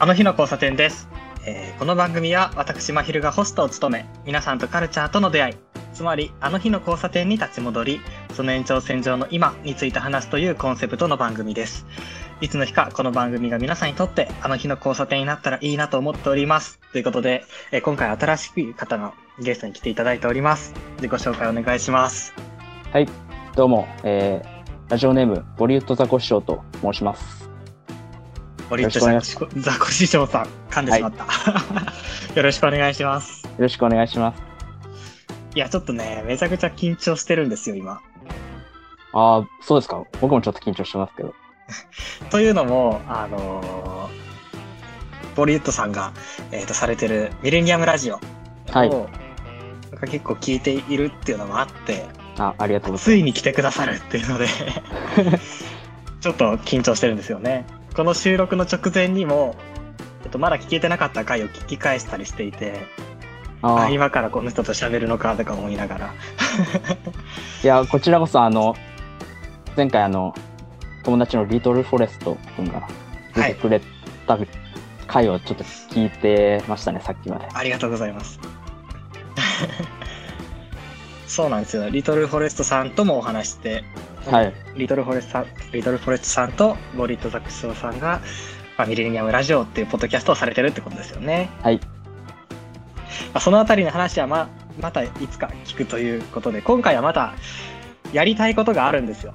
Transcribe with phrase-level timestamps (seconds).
[0.00, 1.08] あの日の交差点です、
[1.44, 5.54] えーこの番組は私まひるがホストを務め皆さんとカルチャーとの出会い。
[5.92, 8.00] つまりあの日の交差点に立ち戻り
[8.34, 11.86] その延長線上の今について話すというコンセプトの番組です。
[12.40, 16.78] いつの日かこの番組が皆さんにとってあの日の交差点になったらいいなと思っております。
[16.92, 20.74] ということで、えー今回新しい方のゲストに来ていただいております。
[20.96, 22.34] 自己紹介お願いします。
[22.92, 23.08] はい、
[23.56, 27.47] どうも、えー、ラジオネーム、ボリウッドザコシショウと申します。
[28.68, 29.20] ボリッチさん
[29.60, 31.24] ザコ師匠さん噛んでしまった、
[32.34, 34.42] よろしくお願いします よろしくお願いします。
[35.54, 38.00] いやちょっとねめちゃくちゃ緊張してるんですよ今
[39.12, 40.04] ああ、そうですか。
[40.20, 41.34] 僕もちょっと緊張してますけど。
[42.30, 44.28] というのも、あのー
[45.38, 46.12] ボリウッドさんが、
[46.50, 48.20] えー、とされてるミレニアムラジオを、
[48.72, 52.04] はいなんか結構聞いているっていうのもあって、
[52.36, 54.46] あ、ありがとうござついいに来てくださるっていうので、
[56.20, 57.64] ちょっと緊張してるんですよね。
[57.98, 59.56] この収録の直前にも、
[60.22, 62.86] えっと、まだ聞けてなかった回を聞き返したりしていて。
[63.60, 66.14] あーあ今からこの人と喋るのかとか思いながら。
[67.64, 68.76] いや、こちらこそ、あの、
[69.76, 70.32] 前回、あの、
[71.02, 72.86] 友達のリトルフォレスト君が
[73.34, 73.80] 出てくれ
[74.28, 74.38] た
[75.08, 77.48] 回をちょっと聞いてましたね、さっきまで。
[77.52, 78.38] ありがとうございます。
[81.26, 81.90] そうなんですよ。
[81.90, 83.82] リトルフォレストさんともお話して、
[84.30, 84.54] はい。
[84.76, 88.20] リトルフォレストさん、リトルフォレストさんとボリットザクショウさんが、
[88.76, 91.50] まあ、ミレニアムラジオっていうポッドキャストをされてるってことですよね。
[91.62, 91.78] はい。
[91.78, 91.84] ま
[93.34, 94.48] あ、そのあたりの話はま、
[94.80, 97.34] またいつか聞くということで、今回はまた
[98.12, 99.34] やりたいことがあるんですよ。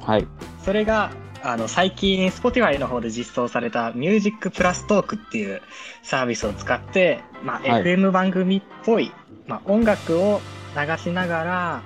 [0.00, 0.26] はい。
[0.64, 1.10] それが、
[1.42, 5.62] あの、最近、Spotify の方で実装された Music プラストークっていう
[6.02, 9.12] サービスを使って、まあ、はい FM 番組っぽい、
[9.46, 10.40] まあ、音楽を
[10.76, 11.82] 流しながら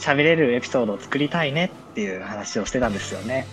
[0.00, 3.46] 喋れるエピソードを作りたいねっていう話をしてたんですよね。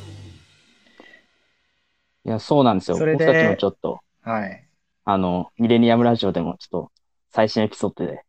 [2.26, 2.98] いや、そうなんですよ。
[2.98, 4.64] それで僕たちもちょっと、はい。
[5.06, 6.92] あの、ミレニアムラジオでもちょっと
[7.30, 8.24] 最新エピソードで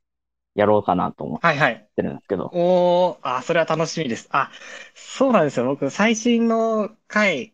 [0.55, 1.89] やろうかなと思っはいはい。
[1.97, 2.51] てるんですけど。
[2.55, 4.29] おー、あ、それは楽しみです。
[4.31, 4.51] あ、
[4.95, 5.67] そうなんですよ。
[5.67, 7.53] 僕、最新の回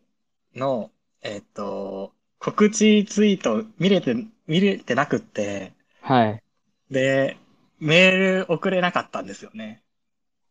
[0.55, 4.15] の、えっと、告知ツイート見れて、
[4.47, 6.43] 見れてなくって、はい。
[6.89, 7.37] で、
[7.79, 9.83] メール送れなかったんですよね。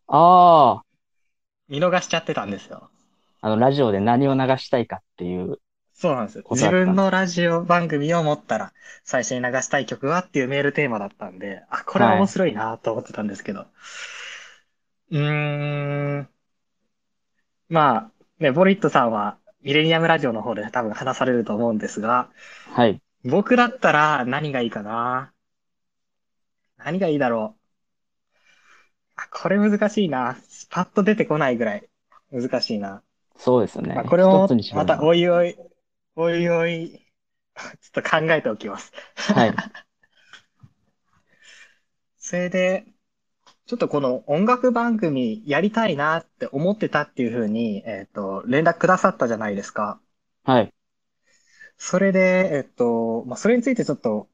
[0.06, 0.84] ああ、
[1.68, 2.90] 見逃しちゃってたんですよ。
[3.40, 5.58] あの、ラジオで何を流したいかっていう。
[5.92, 6.42] そうなんですよ。
[6.42, 8.72] 自ことだった分のラジオ番組を持ったら、
[9.04, 13.66] 最初に流したい曲はっていうメールテーマだったんで、あ、これは面白いなと思ってたんですけど。
[15.10, 16.28] うーん。
[17.68, 22.28] まあ、ね、ボリットさんは、ミレニアムラジオの方で多分話されると思うんですが、
[22.72, 23.00] はい。
[23.24, 25.32] 僕だったら何がいいかな
[26.76, 27.63] 何がいいだろう
[29.16, 30.36] あ、これ難しいな。
[30.70, 31.88] パッと出てこないぐらい
[32.32, 33.02] 難しいな。
[33.36, 33.94] そうですよね。
[33.94, 35.56] まあ、これも一つに絞またおいおい、
[36.16, 37.00] おいおい、
[37.56, 38.92] ちょっと考えておきます。
[39.16, 39.54] はい。
[42.18, 42.86] それで、
[43.66, 50.00] ちょっとこの音楽番組やりたいなって思ってたっていうふうに、えっと、連絡くださったじゃないですか。
[50.44, 50.74] はい。
[51.76, 54.28] それで、えっと、まあ、それについてちょっと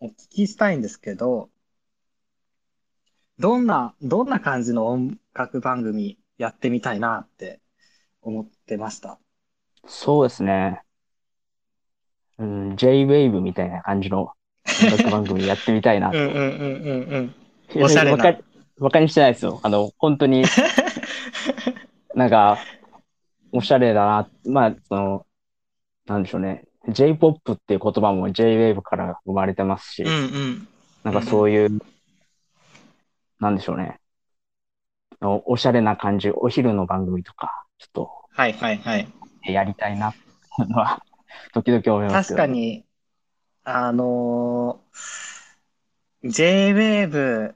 [0.00, 1.50] お聞きしたいんですけど、
[3.38, 7.60] どんな、どんな感じの音楽番組やってみたいなって
[8.22, 9.18] 思ってました？
[9.86, 10.80] そうですね。
[12.38, 14.32] うん、J-Wave みたいな感じの
[14.82, 16.16] 音楽番組やってみたいなと。
[16.18, 17.34] うんうんうん
[17.74, 18.38] うんおしゃれなわか
[18.78, 19.60] わかりにしてないですよ。
[19.62, 20.44] あの、本当に
[22.14, 22.58] なんか、
[23.52, 24.30] おしゃれだな。
[24.44, 25.26] まあ、その、
[26.06, 26.64] なんでしょうね。
[26.88, 30.68] J-POP っていう言葉も J-Wave から生まれてますしうん、うん。
[31.02, 31.80] なんかそういう、
[33.40, 34.00] なんでしょうね。
[35.20, 39.08] おおしゃれな感じ、お昼の番組とか、ちょっとはいはいはい。
[39.42, 40.12] やりたいな
[40.58, 41.02] のは、
[41.54, 42.34] 時々思います。
[42.34, 42.84] 確かに、
[43.64, 45.36] あのー
[46.24, 47.54] J-Wave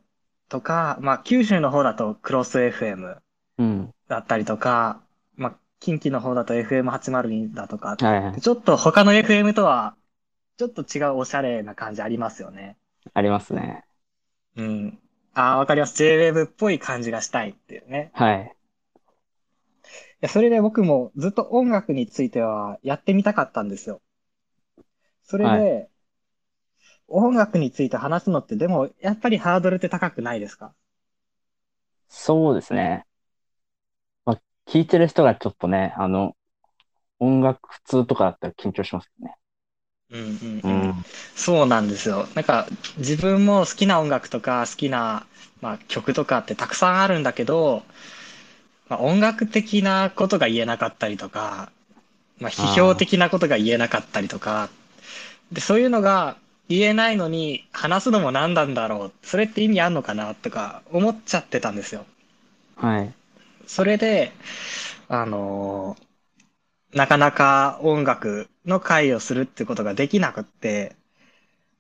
[0.49, 3.21] とか、まあ、九州の方だとクロス FM
[3.59, 3.91] うん。
[4.09, 5.03] だったりとか、
[5.37, 8.41] まあ、近畿の方だと FM802 だとか、はいはい。
[8.41, 9.97] ちょっと他の FM とは、
[10.57, 12.77] ちょっと違うおしゃれな感じありますよね。
[13.15, 13.85] ありますね。
[14.57, 14.99] うん。
[15.35, 15.97] ああ、わかります。
[15.97, 18.11] J-Wave っぽい感じがしたいっていうね。
[18.15, 18.45] はい。
[18.45, 18.51] い
[20.21, 24.01] や、それで僕もずっと音楽についてはやってみたかったんですよ。
[25.23, 25.89] それで、は
[27.09, 30.75] 音楽について話すのってでも、やっぱりハードルって高くないですか？
[32.09, 33.07] そうですね。
[34.25, 36.37] まあ、聞いてる人がちょっとね、あの、
[37.21, 39.37] 音楽通とかだったら緊張しますよね。
[40.13, 40.23] うんう
[40.89, 40.95] ん。
[41.37, 42.27] そうなんですよ。
[42.35, 42.67] なんか、
[42.97, 45.27] 自分も好きな音楽とか好きな、
[45.61, 47.85] まあ、曲とかってたくさんあるんだけど、
[48.89, 51.71] まあ、音楽的なことが言えなかったりとか、
[52.41, 54.71] まあ、批評的なことが言えなかったりとか、
[55.53, 56.37] で、そういうのが
[56.69, 59.27] 言えないのに話すのも何なんだろう。
[59.27, 62.07] それって意味あんのかなとか思っちゃってたんですよ。
[62.77, 63.15] はい。
[63.67, 64.33] それで、
[65.09, 66.07] あのー
[66.95, 70.97] なかなか音楽の会をするってことができなくって、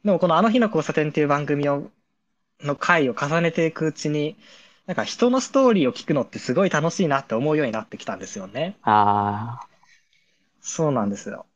[0.04, 1.90] でもこのあの日の交差点っていう番組を、
[2.60, 4.36] の回を重ねていくうちに、
[4.86, 8.76] なんか人のストーリーを聞くのってすごい楽しいなって思うようになってきたんですよね。
[8.82, 9.60] あ
[10.60, 11.46] そうなんですよ。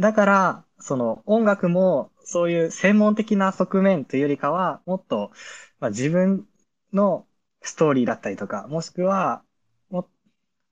[0.00, 5.32] だから、その音楽もそういう専門的な側面というよりかは、もっと、
[5.80, 6.46] まあ、自分
[6.92, 7.26] の
[7.62, 9.42] ストーリーだったりとか、もしくは、
[9.90, 10.08] も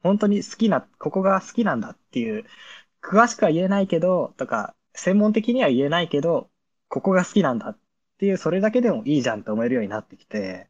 [0.02, 2.44] 本当に好きな、ここが好きなんだっていう、
[3.06, 6.50] 詳しくは言えないけど、とか、専門的には言えないけど、
[6.88, 7.78] ここが好きなんだっ
[8.18, 10.68] ていう、それだけでもいいじゃんって思えるようになってきて、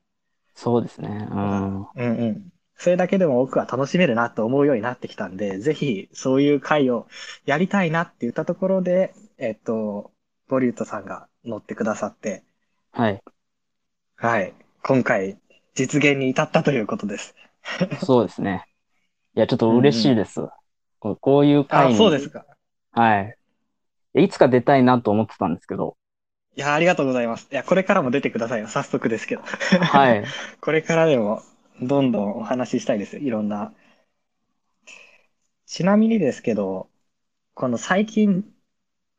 [0.54, 1.28] ー、そうですね。
[1.30, 1.80] うん。
[1.80, 2.52] うんうん。
[2.76, 7.08] それだけでも僕は楽しめるなと思うようになってきたんで、ぜひそういう会を
[7.46, 10.12] やりたいなって言ったところで、えっと、
[10.48, 12.44] ボリュートさんが乗ってくださって、
[12.92, 13.22] はい。
[14.16, 14.54] はい。
[14.82, 15.38] 今回
[15.74, 17.34] 実現に至ったということです。
[18.04, 18.66] そうですね。
[19.34, 20.40] いや、ちょっと嬉しいです。
[20.98, 21.96] こうこういう会あ、に。
[21.96, 22.44] そうですか。
[22.92, 23.36] はい。
[24.24, 25.96] いつか出たいなと思ってたんですけど。
[26.56, 27.48] いや、ありがとうございます。
[27.52, 28.68] いや、これからも出てくださいよ。
[28.68, 29.42] 早速ですけど。
[29.42, 30.24] はい。
[30.60, 31.42] これからでも、
[31.82, 33.22] どんどんお話ししたいですよ。
[33.22, 33.74] いろんな。
[35.66, 36.88] ちなみにですけど、
[37.54, 38.44] この最近、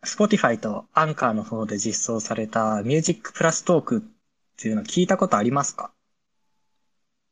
[0.04, 4.02] Spotify と Anchor の方で実装された Music プラストークっ
[4.58, 5.92] ていうの聞いたことありますか？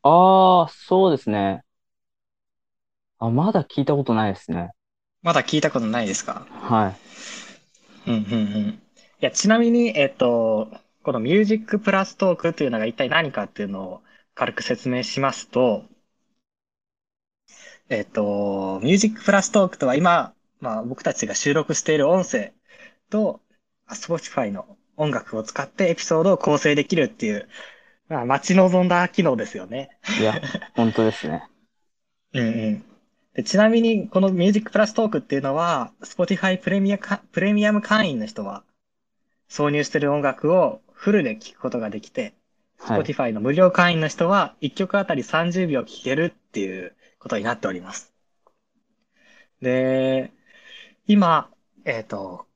[0.02, 1.65] ああ、そうですね。
[3.18, 4.70] あ、まだ聞いたことないですね。
[5.22, 6.46] まだ聞いたことないですか？
[6.50, 8.10] はい。
[8.10, 8.68] うんうんうん。
[8.68, 8.78] い
[9.20, 10.68] や、ちなみに、えっと、
[11.02, 14.02] この Music プラストークというのが一体何かっていうのを
[14.34, 15.84] 軽く説明しますと、
[17.88, 22.52] えっと、Music プラストークとは今、まあ僕たちが収録している音声
[23.10, 23.40] と、
[23.88, 27.48] Spotify の音楽を使ってエピソードを構成できるっていう、
[28.08, 29.90] まあ待ち望んだ機能ですよね。
[30.20, 30.40] いや、
[30.74, 31.44] 本当ですね。
[32.34, 32.84] う んうん。
[33.36, 38.64] でちなみに、この Music プラストークっていうのは、Spotify プレミアか、プレミアム会員の人は、
[39.50, 42.32] 挿入してる音楽をフルで聴くことができて、
[42.78, 43.02] はい。
[43.02, 48.14] Spotify の無料会員の人は、1曲あたり30秒聴けるっていうことになっております。
[49.60, 50.32] で、
[51.06, 51.50] 今、
[51.84, 52.46] えっと、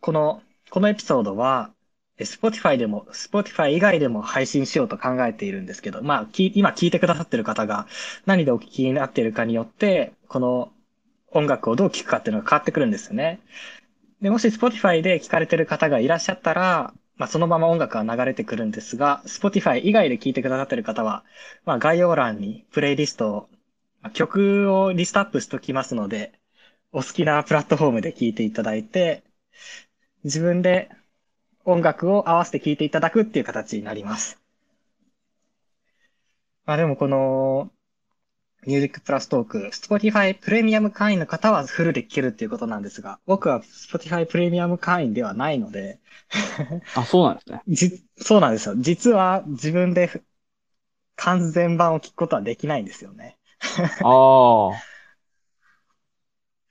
[0.00, 1.83] この、このエピソードは、え
[2.18, 7.86] Spotify でも、Spotify 以外でも配信しようと考えているんですけど、まあ、今聞いてくださってる方が
[8.24, 10.72] 何でお聞きになっているかによって、この
[11.32, 13.40] 音楽をどう聴くかっていうのが変わってくるんですよね。
[14.22, 21.24] で、もし Spotify で聞かれてる方がいらっしゃったら、まあ、そのまま音楽が流れてくるんですが、Spotify 以外で聞いてくださってる方は、
[21.64, 23.48] まあ、概要欄にプレイリストを、
[24.12, 26.32] 曲をリストアップしときますので、
[26.92, 29.24] お好きなプラットフォームで聞いていただいて、
[30.24, 30.90] 自分で
[31.64, 34.38] 音楽を合わせて聴いていただくっていう形になります。
[36.66, 37.70] まあでもこの、
[38.66, 45.98] ミュージックプラストーク、Spotify プレミアム会員の方はフルで聴けるっていうことなんですが、僕は Spotify プレミアム会員ではないので、
[46.96, 47.62] あ、そうなんですね。
[47.68, 48.74] じ、そうなんですよ。
[48.78, 50.24] 実は自分でふ
[51.16, 53.36] 完全版を聞くことはできないんですよね。
[54.02, 54.72] ああ。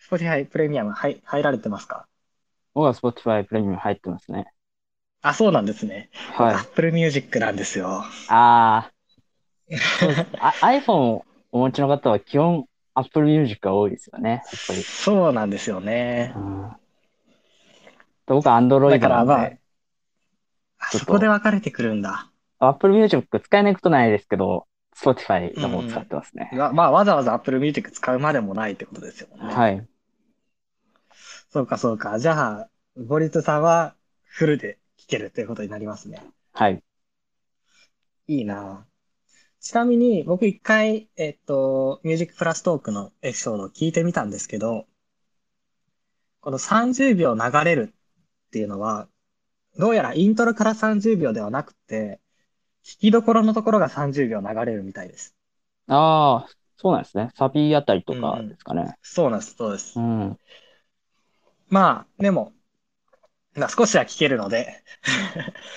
[0.09, 2.07] Spotify プレミアム入、入られてますか？
[2.73, 4.51] 僕は Spotify プレミアム入ってますね。
[5.23, 6.09] あ、そうなんですね。
[6.33, 6.55] はい。
[6.55, 8.03] Apple Music なんですよ。
[8.27, 8.91] ああ。
[10.61, 14.29] iPhone をお持ちの方は基本 Apple Music が多いですよね。
[14.29, 14.83] やっぱり。
[14.83, 16.39] そうなんですよねう。
[16.39, 16.71] ん、
[18.25, 19.59] 僕は Android だからまあなので、、ちょっ
[20.91, 22.29] とあそこで分かれてくるんだ。
[22.59, 26.49] Apple Music 使えないことないですけど、Spotify の方を使ってますね。
[26.51, 29.53] ままあ、わざわざ Apple Music 使うまでもないってことですよね。
[29.53, 29.87] はい。
[31.49, 32.19] そうか、そうか。
[32.19, 36.21] じゃあ、ボリットさんはフルで聴けるということになりますね。
[36.53, 36.81] はい。
[38.27, 38.85] いいな
[39.59, 44.85] ちなみに、僕一回、えっと、ミュージックプラストークのエピソードを聞いてみたんですけど、
[46.41, 47.93] この30秒流れる
[48.47, 49.07] っていうのは、
[49.77, 52.19] どうやらイントロから30秒ではなくて、
[52.85, 55.35] 弾きどころのところが30秒流れるみたいです。
[55.87, 57.29] ああ、そうなんですね。
[57.35, 58.95] サビあたりとかですかね。
[59.01, 60.01] そうなんです、そうですう。
[60.01, 60.37] ん。
[61.69, 62.53] まあ、でも、
[63.55, 64.83] まあ少しは聞けるので、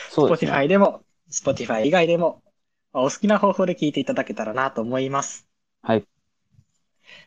[0.08, 0.52] そうですね。
[0.52, 2.42] Spotify でも、Spotify 以外でも、
[2.92, 5.46] まあお好きな方法で聞いていただけたらなと思います。
[5.82, 6.06] はい。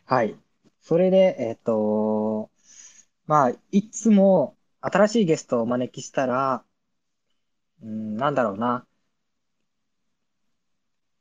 [0.04, 0.36] はい。
[0.80, 2.50] それで、えっと、
[3.26, 6.64] まあ、いつも新しいゲストをお招きしたら、
[7.82, 8.86] うん、なんだろうな。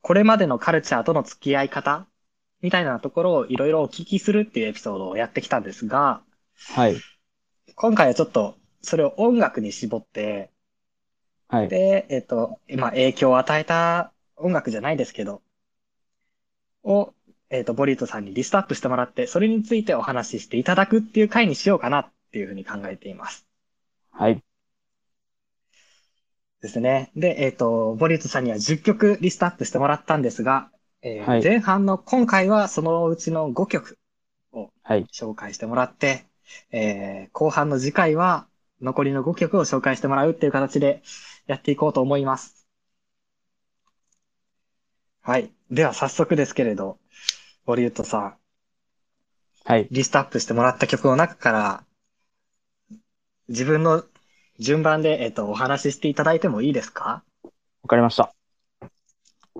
[0.02, 2.08] これまでのカルチャーとの付き合い方
[2.62, 6.24] みたいなところをいろいろお聞きするっていうエピソードをやってきたんですが、
[6.74, 6.98] はい。
[7.76, 10.52] 今回はちょっとそれを音楽に絞って、
[11.48, 11.76] はい。
[11.76, 15.42] で、えっと、まあ、影響を与えた音楽じゃないですけど、
[16.84, 17.14] を、
[17.50, 23.48] えっと、ボリートさんにリストアップしてもらって、それについてお話ししていただくっていう回にしようかなっていうふうに考えています。
[24.12, 24.44] はい。
[26.62, 27.12] ですね。
[27.16, 30.72] で、えっと、ボリートさんには10曲リストアップしてもらったんですが、
[31.02, 33.98] えーはい前半の今回はそのうちの5曲
[34.84, 35.10] はい。
[35.14, 36.28] 紹介してもらって、
[36.72, 38.49] えー後半の次回は
[38.82, 41.02] 残りの5曲を紹介してもらうっていう形で
[41.48, 42.68] やっていこうと思います。
[45.22, 45.52] はい。
[45.70, 46.98] では早速ですけれど、
[47.66, 48.36] ボリュットさん、
[49.66, 49.88] はい。
[49.92, 51.84] リストアップしてもらった曲の中から、
[53.50, 54.04] 自分の
[54.60, 57.24] 順番で、えっと、お話ししていただいてもいいですか？
[57.44, 58.34] わかりました。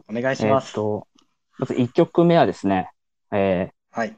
[0.08, 0.70] お願いしえます。
[0.70, 1.08] ーっと、
[1.58, 2.90] まず1曲目はですね、
[3.32, 4.10] えはい。
[4.10, 4.16] ー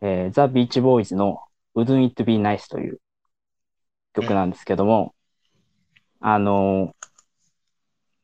[0.00, 1.40] えー、ザ・ビーチボーイズの
[1.74, 3.00] Wouldn't It Be Nice という
[4.22, 5.14] 曲なんですけども、
[6.20, 7.08] あのー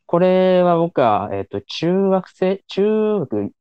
[0.07, 3.53] これは僕は、えーっと、中学生、中学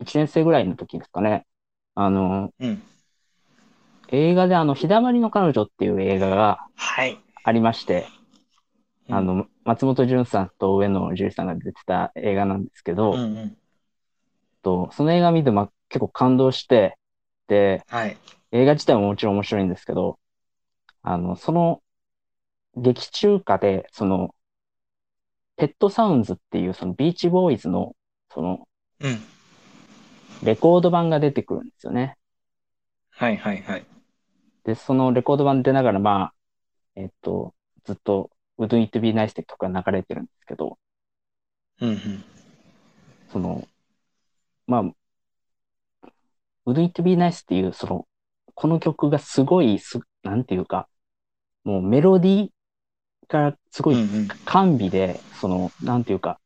[0.00, 1.46] 1年生ぐらいの時ですかね。
[1.94, 2.82] あのーうん。
[4.08, 7.18] 映画であの、日だまりの彼女っていう映画がはい。
[7.44, 8.06] ありまして、
[9.08, 13.56] あの、松本潤さんと上野樹里さんが出てた映画なんですけど、うんうん。
[14.62, 16.98] と、その映画見て、ま、結構感動して、
[17.48, 18.16] で、はい。
[18.52, 20.18] 映画自体ももちろん面白いんですけど、
[21.08, 21.82] あの、その、
[22.76, 24.34] 劇中歌で、その、
[25.56, 27.94] ペットサウンズっていう、そのビーチボーイズの、
[28.34, 28.66] その、
[28.98, 29.18] うん。
[30.42, 32.18] レコード版が出てくるんですよね。
[33.10, 33.86] はいはいはい。
[34.64, 36.34] で、そのレコード版出ながら、まあ、
[36.96, 40.76] えっと、ずっと、Wouldn't It Be Nice って曲が流れてるんですけど、
[41.80, 42.24] うんうん。
[43.30, 43.64] その、
[44.66, 44.82] まあ、
[46.66, 48.08] Would It Be Nice っていう、その、
[48.56, 50.88] この曲がすごいす、なんていうか、
[51.66, 52.48] もうメロディー
[53.28, 53.96] がすごい。
[54.44, 56.38] 甘美で、その、なんていうか、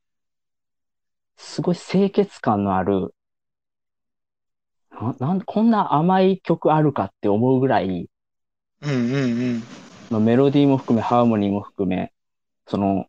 [1.37, 3.15] すごい清潔感のある、
[4.91, 8.09] な、なん、こんな甘い曲あるかって思うぐらい、
[8.81, 9.63] うんうんうん。
[10.09, 12.15] まあ、メロディーも含め、ハーモニーも含め、
[12.67, 13.05] その、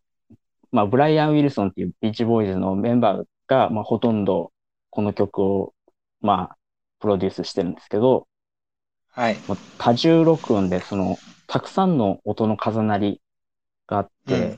[0.73, 4.51] まあ、ブライアン・ウィルソンっていうビーチボーイズのメンバーが、まあ、ほとんど
[4.89, 5.73] この曲を、
[6.19, 6.57] まあ、
[6.99, 8.27] プロデュースしてるんですけど、
[9.13, 9.37] はい。
[9.77, 11.17] 多重録音で、その、
[11.51, 13.21] たくさんの音の重なり
[13.85, 14.57] があって、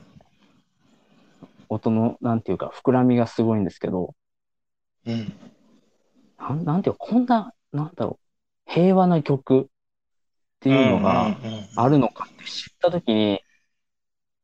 [1.68, 4.14] 音の、なんていうか、膨らみがすごいんですけど、
[5.04, 5.32] うん。
[6.38, 8.20] なん、なんていうか、こんな、なんだろ
[8.68, 9.66] う、平和な曲っ
[10.60, 11.36] ていうのが
[11.74, 13.40] あるのかって知ったときに、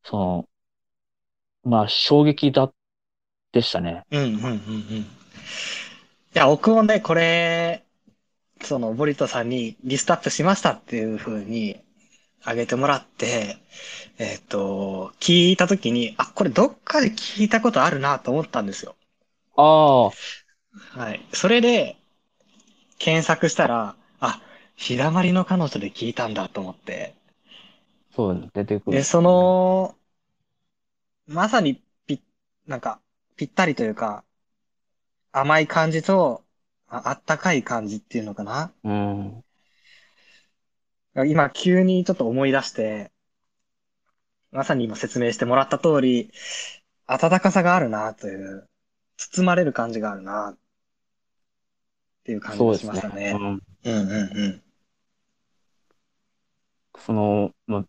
[0.02, 0.49] その、
[1.62, 2.73] まあ、衝撃だ、
[3.52, 4.02] でしたね。
[4.11, 4.52] うんうんうんうん。
[4.52, 5.07] い
[6.35, 7.85] や、僕もね、これ、
[8.61, 11.80] その、ボリトさんにリストアップしましたっていう風に
[12.45, 13.57] あげてもらって、
[14.19, 18.97] えっと、聞いたときに、あ、これどっかで聞いたことあるなと思ったんですよ。
[19.57, 19.63] あ
[20.17, 20.31] あ、
[20.73, 21.21] はい。
[21.33, 21.97] それで、
[22.99, 24.41] 検索したら、あ、
[24.77, 27.15] 日だまりの彼女で聞いたんだと思って。
[28.11, 28.99] そう、出てくる。
[28.99, 29.97] で、その、
[31.27, 32.23] まさにぴ、
[32.67, 33.01] なんか、
[33.37, 34.25] ぴったりというか、
[35.33, 36.45] 甘い感じと、
[36.87, 38.73] ああったかい感じっていうのかな。
[38.83, 39.45] うん。
[41.14, 43.11] 今、急にちょっと思い出して、
[44.52, 46.31] まさに今説明してもらった通り、
[47.07, 48.69] 温かさがあるなという、
[49.17, 50.59] 包まれる感じがあるなっ
[52.25, 52.79] ていう感じが。
[52.79, 53.33] しましたね。
[53.35, 53.43] うん。
[53.43, 54.62] うんうんうん。
[56.99, 57.85] その、まあ、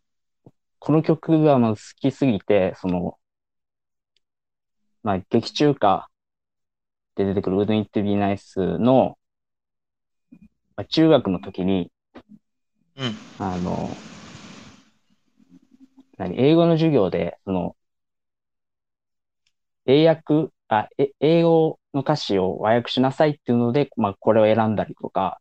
[0.80, 3.18] この曲がまあ好きすぎて、その、
[5.04, 6.10] まあ、劇中歌
[7.16, 9.18] で出てくる Wouldn't It Be Nice の、
[10.76, 11.92] まあ、中学の時に、
[12.98, 13.16] うん。
[13.40, 13.90] あの、
[16.18, 17.76] 何、英語の授業で、その、
[19.86, 25.40] 英訳、あ、え、英語の歌詞を和訳しなさいっていうので、まあ、これを選んだりとか、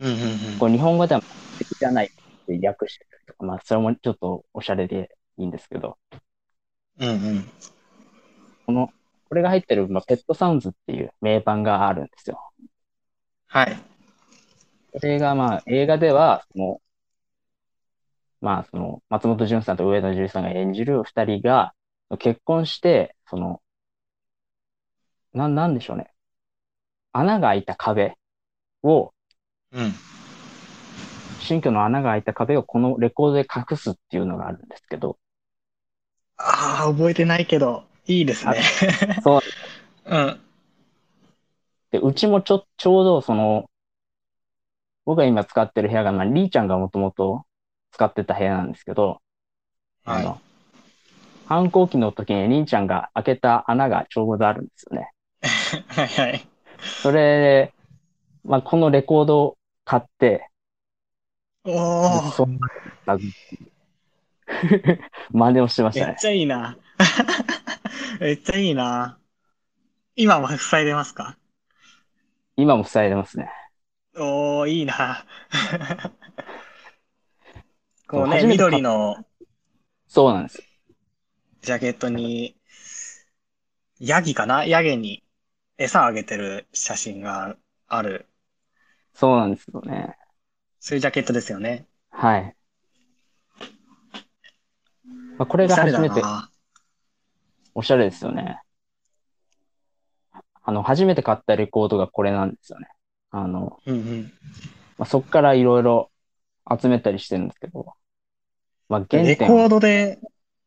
[0.00, 0.58] うんうんうん。
[0.58, 2.08] こう日本語では素敵じゃないっ
[2.46, 5.98] て訳してたりとか、まあ、それもちょっとおしゃれでいいんですけど、
[6.98, 7.44] うんうん。
[8.66, 8.90] この、
[9.28, 12.40] これが入ってる、まあ、ペットサウンズっていう名盤があるんですよ。
[13.46, 13.76] はい。
[14.92, 16.80] これがまあ、映画では、その、
[18.40, 21.74] まあ、その、松本潤さんと上野樹里さんが演じる二人が
[22.18, 23.60] 結婚して、その、
[25.32, 26.10] なん、なんでしょうね。
[27.12, 28.14] 穴が開いた壁
[28.82, 29.12] を、
[29.72, 29.92] うん。
[31.40, 35.18] 新居の穴が開いた壁をこのレコードで隠すっていうのがあるんですけど、
[36.36, 38.62] ああ、覚えてないけど、いいですね。
[39.22, 39.40] そう。
[40.06, 40.40] うん。
[41.90, 43.67] で、うちもちょ、ちょうどその、
[45.08, 47.46] 僕が今使ってる部屋が、まあ、リーちゃんがもともと
[47.92, 49.22] 使ってた部屋なんですけど、
[50.04, 50.42] あはいの、
[51.46, 55.12] 反抗期の時にリンちゃんが開けた穴がちょうどあるんですよね。
[55.88, 56.48] はいはい。
[57.02, 57.74] それで、
[58.44, 60.50] まあ、このレコードを買って、
[61.64, 62.48] おお、
[65.32, 66.12] 真似をしてましたね。
[66.12, 66.76] めっちゃいいな。
[68.20, 69.18] めっちゃいいな。
[70.16, 71.38] 今も塞いでますか？
[72.56, 73.50] 今も塞いでますね。
[74.16, 75.24] おー、いいな。
[78.08, 79.24] こうね、初めて買っ緑の
[80.06, 80.62] そうなんです。
[81.62, 82.56] ジャケットに、
[84.00, 84.64] ヤギかな？
[84.64, 85.22] ヤギに
[85.76, 88.26] 餌あげてる写真がある。
[89.12, 90.16] そうなんですよね。
[90.80, 91.86] そういうジャケットですよね。
[92.10, 92.56] はい。
[95.36, 96.50] まあ、これおしゃれだが初めて、な。
[97.74, 98.60] おしゃれですよね。
[100.62, 102.88] あの、初めて買ったレコードがこれなんですよね。
[103.30, 104.32] あの、うんうん。
[104.96, 106.10] まあ、そこからいろいろ
[106.80, 107.94] 集めたりしてるんですけど、
[108.88, 110.18] まあ、原レコードで、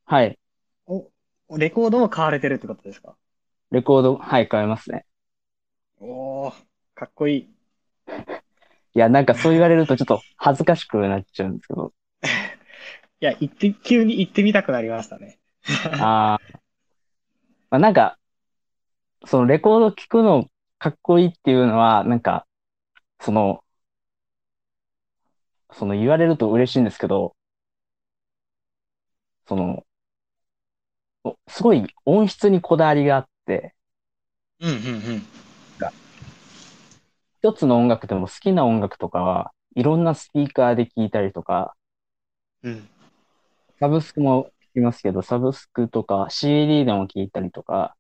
[0.06, 0.38] はい。
[0.86, 1.10] お
[1.58, 3.15] レコードも買われてるってことですか？
[3.72, 5.06] レコード、はい、買えますね。
[6.00, 6.53] おー、
[6.96, 7.50] かっこいい。
[8.94, 11.94] いや、なんかそう言われるとちょっと恥ずかしくなっちゃうんですけど、
[13.22, 15.39] いや、行って、急に行ってみたくなりましたね。
[16.01, 16.53] あー
[17.70, 18.18] まあ、なんか、
[19.25, 20.50] そのレコード聴くの
[20.80, 22.46] かっこいいっていうのは、なんか、
[23.22, 23.63] その、
[25.72, 27.36] その言われると嬉しいんですけど、
[29.48, 29.86] その、
[31.24, 33.75] おすごい音質にこだわりがあって、
[34.60, 34.78] うんうんう
[35.18, 35.24] ん。
[37.44, 41.75] 一つの音楽でも好きな音楽とかはいろんなスピーカーで聴いたりとか、
[42.63, 42.90] うん。
[43.80, 47.96] サブスクも聴きますけど、サブスクとか CD でも聴いたりとか、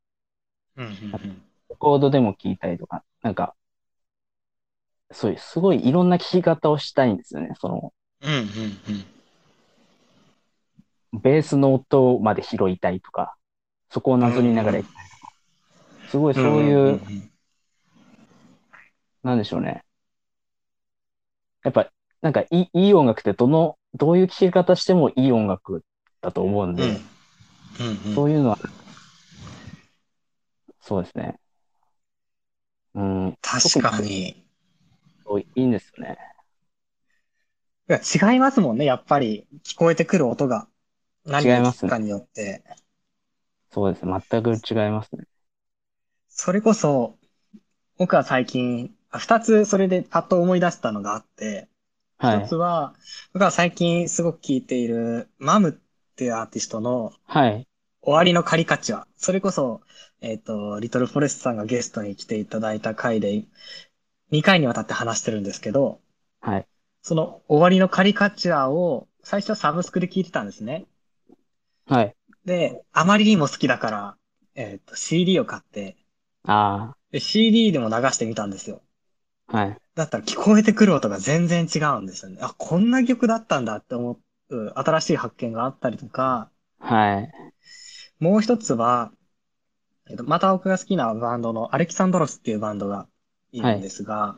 [0.77, 1.41] うんうんうん。
[1.69, 3.55] レコードでも聴いたりとか、なんか、
[5.11, 7.53] そういう、すごいいろんな聴き方をしたいんですよね。
[7.59, 8.39] その、うんうん
[11.13, 11.21] うん。
[11.21, 13.35] ベースの音まで拾いたいとか、
[13.89, 15.33] そこをなぞりながらいきたいとか、
[16.09, 17.31] すごいそういう、ん
[19.23, 19.83] なんでしょうね。
[21.63, 25.83] やっぱ、なんかいい、いい音楽ってどの、どういう聴き方してもいい音楽
[26.21, 26.75] だと思うんうん。
[26.75, 26.97] で、うん
[28.05, 28.15] うん。
[28.15, 28.59] そういうのは、
[30.79, 31.37] そうですね。
[32.95, 34.43] うん、確かに。
[35.39, 36.17] いいんですよね。
[37.89, 39.47] いや違いますもんね、やっぱり。
[39.63, 40.67] 聞こえてくる音が。
[41.25, 42.63] 何を違いますね聞くかによって。
[43.71, 44.05] そうです。
[44.05, 45.25] 全く違いますね。
[46.29, 47.17] それこそ、
[47.97, 51.67] 僕は最近、あ二つそれでパッと思い出したのがあって、
[52.17, 52.55] はい一つ。
[52.55, 52.95] は、
[53.33, 57.67] 僕は最近すごく聴いているマムっていうアーティストのはい。
[58.03, 59.07] 終わりのカリカチュア。
[59.15, 59.81] それこそ、
[60.21, 63.43] えっ、と、リトルフォレストさんがゲストに来ていただいた回で、
[64.31, 65.99] 2回にわたって話してるんですけど、
[66.39, 66.67] はい。
[67.01, 70.85] その終わりのカリカチュアを最初サブスクで聞いてたんですね。
[71.87, 72.15] はい。
[72.45, 74.17] で、あまりにも好きだから、
[74.55, 75.97] えっ、と、CD を買って、
[76.45, 78.81] あで CD でも流してみたんですよ。
[79.47, 79.77] あ、はい。
[79.95, 82.39] だったら聞こえてくる音が全然違うんですよね。
[82.41, 87.31] あ、こんな曲だったんだって思う、新しい発見があったりとか、はい。
[88.19, 89.11] もう一つは、
[90.09, 93.07] えっと、また僕が好きなバンドのアレキサンドロスっていうバンドが
[93.51, 94.37] いるんですが、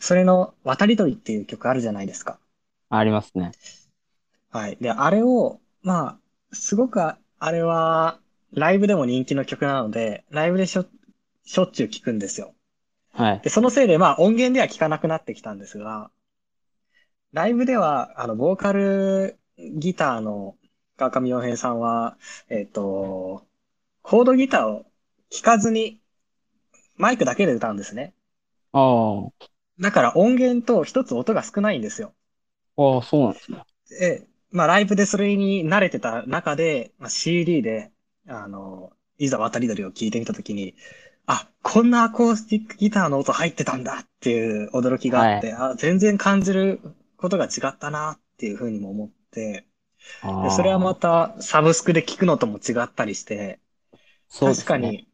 [0.00, 2.38] それの渡り鳥っていう曲あるじゃないですか。
[2.88, 3.52] ありますね。
[4.50, 4.76] はい。
[4.80, 6.18] で、あれを、ま
[6.52, 8.20] あ、すごくああれは、
[8.52, 10.86] ライブでも人気の曲なので、ライブでしょ、
[11.44, 12.54] しょっちゅう聴くんですよ。
[13.12, 13.40] はい。
[13.42, 16.10] で、そのせいで、まあ、音源では聴かなくなってきたんですが、
[17.32, 20.56] ライブでは、あの、ボーカルギターの
[20.96, 22.16] 川上洋平さんは、
[22.48, 23.46] えっと、
[24.02, 24.86] コードギターを
[25.30, 26.00] 聴かずに、
[26.96, 28.14] マイクだけで歌うんですね。
[28.74, 28.80] あ
[29.30, 29.44] あ、
[29.78, 32.12] だから音源と一つ音が少ないんですよ。
[32.76, 33.64] ああ、そうなんですね。
[33.88, 37.92] で、まあ、ライブでそれに慣れてた中で、まあ、CD で、
[38.28, 40.76] あの、いざ渡り鳥を聴いてみたときに、
[41.26, 46.80] あ、こんなアコースティックギターの音入ってたんだっていう驚きがあって、あ、全然感じる
[47.16, 49.66] ことが違ったなっていうふうにも思って、
[50.42, 53.60] でそれはまたサブスクで聞くのとも違ったりして、
[54.28, 55.08] そう確かに、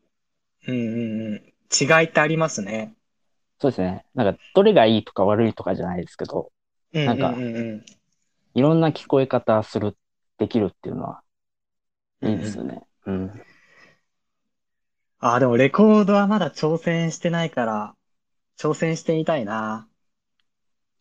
[0.68, 2.96] うんうんうん、違いってありますね。
[3.61, 4.05] そうですね。
[4.14, 6.51] なんか、どれがいいとか悪いとかじゃないですけど、
[6.94, 7.35] うんなんか
[8.55, 9.96] いろんな聞こえ方する、
[10.38, 11.23] できるっていうのは、
[12.23, 12.83] いいですよね。
[13.07, 13.42] うん。
[15.20, 17.94] あ、でもレコードはまだ挑戦してないから、
[18.59, 19.88] 挑戦してみたいな。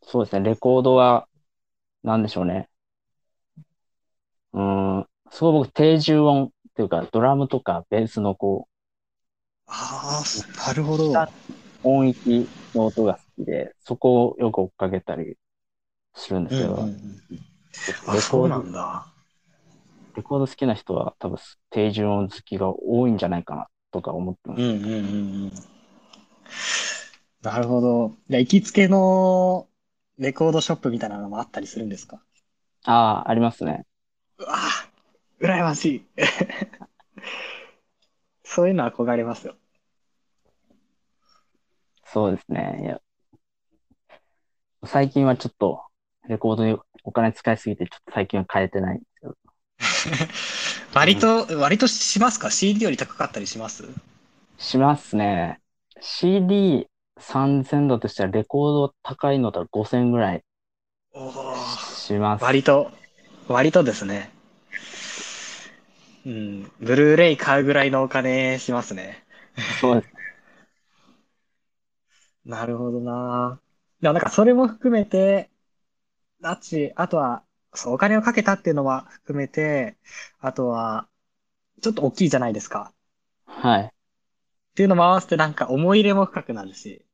[0.03, 0.49] そうですね。
[0.49, 1.27] レコードは、
[2.03, 2.69] なんでしょうね。
[4.53, 5.07] うーん。
[5.31, 8.67] すごい僕、低重音っていうか、ドラムとかベースのこ
[9.67, 11.13] ああ、なるほど。
[11.83, 15.35] う、音域の音が好きで、そこをよく追っかけたり
[16.15, 17.19] するんですけど、うんうんうん
[17.75, 19.05] あ、レコードそうなんだ。
[20.15, 21.37] レコード好きな人は多分
[21.69, 24.61] 低純音好きが多いんじゃないかなとか思ってます。
[24.61, 24.89] うんうんうんう
[25.47, 25.51] ん。
[27.41, 28.15] なるほど。
[28.29, 29.67] じゃあ行きつけの
[30.17, 32.21] レコードショップみたいなのもあったりするんですか？
[32.83, 33.85] ああ、ありますね。
[34.37, 36.05] うわぁ、羨ましい。
[38.43, 39.55] そういうの憧れますよ。
[42.11, 42.79] そうですね。
[42.81, 42.99] いや
[44.85, 45.83] 最近はちょっと
[46.27, 49.35] レコードにお金使いすぎて、ちょっと最近は変えてないんですけど。
[50.93, 53.83] 割と、割としますか ?CD より高かったりします？
[54.57, 55.59] しますね。
[56.01, 60.43] CD3000 だとしたらレコード高いのだと5000ぐらい
[61.95, 62.43] します。
[62.43, 62.91] 割と、
[63.47, 64.31] 割とですね。
[66.25, 69.23] うん、ブルーレイ買うぐらいのお金しますね。
[69.79, 70.18] そうです。
[72.49, 73.61] なるほどな。
[74.01, 75.51] でもなんかそれも含めて、
[76.41, 79.97] だし、あとは、そう、お金をかけたっていうのは含めて、
[80.39, 81.07] あとは、
[81.81, 82.93] ちょっと大きいじゃないですか。
[83.45, 83.83] はい。
[83.83, 83.89] っ
[84.75, 87.05] ていうのも合わせてなんか思い入れも深くなるし、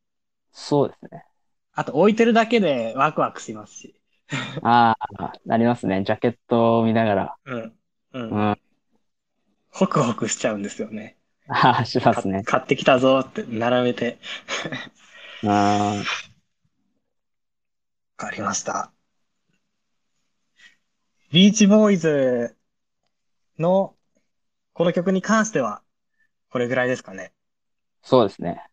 [0.52, 1.26] そうですね。
[1.74, 4.00] あと置いてるだけでワクワクしますし。
[4.64, 6.04] ああ、なりますね。
[6.06, 7.36] ジャケットを見ながら。
[7.46, 7.60] うん。
[7.62, 7.76] う。
[8.14, 8.58] うん
[9.70, 11.18] ホクホクしちゃうんですよね。
[11.50, 12.44] あ、しまかすね。
[12.44, 14.20] 買ってきたぞって並べて。
[15.48, 16.04] あわ
[18.16, 18.92] かりました。
[21.32, 22.56] ビーチボーイズ
[23.60, 23.96] の
[24.74, 25.82] この曲に関しては
[26.50, 27.34] これぐらいですかね。
[28.02, 28.64] そうですね。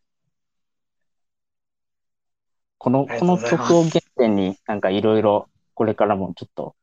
[2.79, 6.75] この、この曲を原点になんかいろいろこれからもちょっと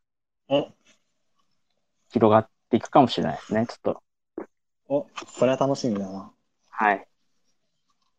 [0.49, 0.67] お、
[2.11, 3.65] 広がっていくかもしれないですね。
[3.67, 4.03] ちょっと。
[4.87, 6.31] お、それは楽しみだな。
[6.69, 7.07] はい。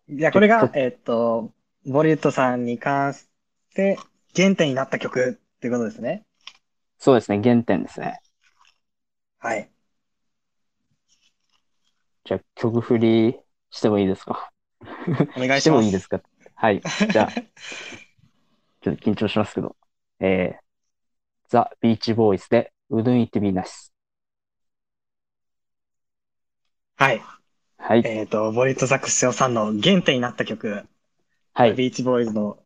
[0.08, 1.52] じゃあこれがえっと、
[1.86, 3.26] ボリュットさんに関し
[3.74, 3.98] て
[4.36, 6.24] 原点になった曲っていうことですね。
[6.98, 7.40] そうですね。
[7.42, 8.20] 原点ですね。
[9.38, 9.70] はい。
[12.24, 13.36] じゃあ曲振り
[13.70, 14.52] してもいいですか？
[15.36, 15.80] お願いししてます。
[15.80, 16.20] もいいですか？
[16.54, 16.82] はい。
[17.10, 17.32] じゃあ、
[18.82, 19.76] ちょっと緊張しますけど。
[20.20, 20.58] えー、
[21.48, 23.90] ザ・ビーチボーイズで Wouldn't It Be Nice。
[26.96, 27.22] はい。
[27.78, 28.02] はい。
[28.04, 30.86] えっと、ボリュットザクシオさんの原点になった曲、
[31.60, 31.74] はい。
[31.74, 32.56] ビーチボーイズの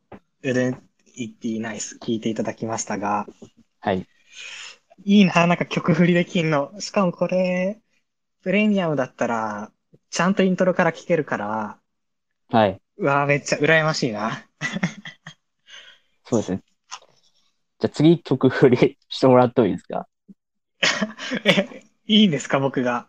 [0.44, 0.78] Wouldn't
[1.16, 3.26] It Be Nice 聞いていただきましたが、
[3.80, 4.06] はい。
[5.04, 6.72] いいな、なんか曲振りできんの。
[6.78, 7.80] しかもこれ、
[8.42, 9.72] プレミアムだったら、
[10.10, 11.80] ちゃんとイントロから聴けるから、
[12.50, 12.80] はい。
[12.98, 14.44] うわーめっちゃ羨ましいな。
[16.24, 16.62] そうですね。
[17.80, 20.06] じゃあ次曲振りしてもらってもいいですか？
[21.42, 23.08] え、いいんですか、僕が？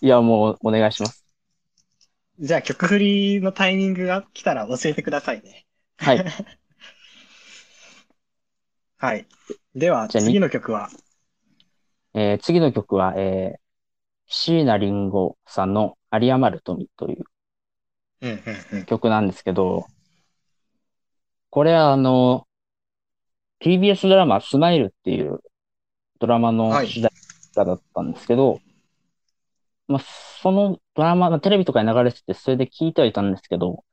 [0.00, 1.23] いや、もうお願いします。
[2.40, 5.66] じゃあ曲振りのタイミングが来たら教えてくださいね。
[5.98, 6.24] はい。
[8.98, 9.26] はい。
[9.74, 10.88] では、じゃ次の曲は、
[12.14, 13.58] えー次の曲は、えー、
[14.26, 17.24] 椎名林檎さんの有り余る富という。
[18.86, 19.86] 曲なんですけど、
[21.50, 22.46] これはあの、
[23.60, 25.40] TBS ドラマスマイルっていう
[26.18, 27.12] ドラマのはい主題
[27.52, 28.60] 歌だったんですけど、
[29.86, 30.02] まあ、
[30.42, 33.84] そのドラマがテレビとかに流れてて、それで聞いてはいたんですけど、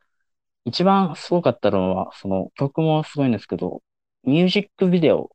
[0.66, 3.82] 一番すごかったのは、その曲もすごいんですけど、
[4.24, 5.32] ミュージックビデオ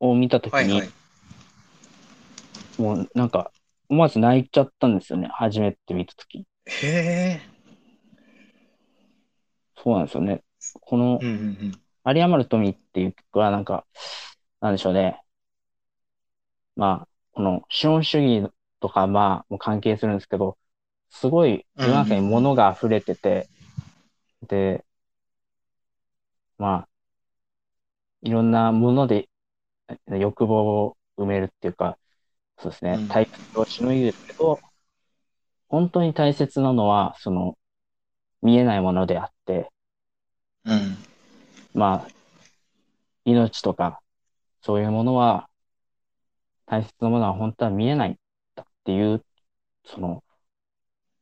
[0.00, 0.90] を見たときにはいはい、。
[2.78, 3.52] もうなんか、
[3.88, 5.28] 思わず泣いちゃったんですよね。
[5.32, 6.40] 初めて見たとき。
[6.40, 6.44] へ
[6.82, 7.40] え。
[9.82, 10.42] そうなんですよね。
[10.80, 11.80] このうんうんうん。
[12.04, 13.86] 有り余る富っていう曲はなんか、
[14.60, 15.22] なんでしょうね。
[16.76, 20.58] まあ、この資本主義とかまあ、も関係するんですけど、
[21.10, 23.48] すごい世の中に物が溢れてて、
[24.48, 24.84] で、
[26.58, 26.88] まあ、
[28.22, 29.28] いろんなもので
[29.88, 31.98] え欲望を埋めるっていうか、
[32.58, 32.92] そうですね。
[32.92, 34.60] うん、退屈をしのいですけど、
[35.68, 37.56] 本当に大切なのは、その、
[38.42, 39.70] 見えないものであって、
[40.64, 40.96] うん。
[41.74, 42.08] まあ、
[43.24, 44.00] 命とか、
[44.62, 45.48] そういうものは、
[46.66, 48.18] 大切なものは本当は見えない
[48.88, 49.22] っていう、
[49.84, 50.24] その、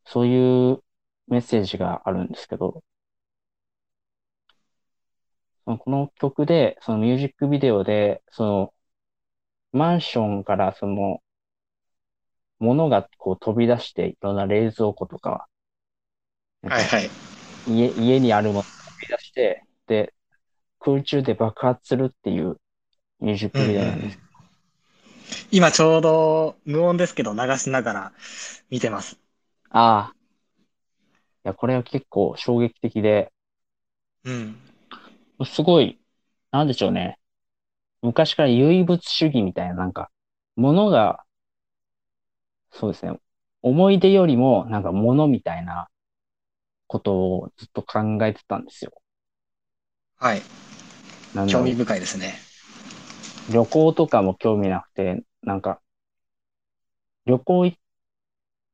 [0.04, 0.84] そういう
[1.26, 2.84] メッセージがあるんですけど、
[5.64, 8.74] そのこの曲で、そのミュージックビデオで、その、
[9.72, 11.20] マンションからその、
[12.60, 15.48] 物がこう飛び出して、いろんな冷蔵庫とか、
[16.62, 17.10] はいはい。
[17.66, 20.14] 家、家にあるものが飛び出して、で、
[20.78, 22.60] 空中で爆発するっていう
[23.18, 24.25] ミュージックビデオなんです。
[25.50, 28.12] 今ちょうど無音ですけど流しながら
[28.70, 29.18] 見てます。
[29.70, 30.16] ああ。
[31.44, 33.32] いや、これは結構衝撃的で、
[34.24, 34.56] うん。
[35.44, 36.00] すごい、
[36.50, 37.18] なんでしょうね。
[38.02, 40.10] 昔から唯物主義みたいな、なんか、
[40.56, 41.24] ものが、
[42.72, 43.18] そうですね。
[43.62, 45.88] 思い出よりも、なんか、ものみたいな
[46.86, 48.92] ことをずっと考えてたんですよ。
[50.18, 50.42] はい。
[51.48, 52.45] 興味深いですね。
[53.52, 55.80] 旅行とかも興味なくて、なんか、
[57.26, 57.78] 旅行い